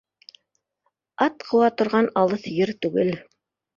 [1.27, 3.17] Ат ҡыуа торған алыҫ ер түгел.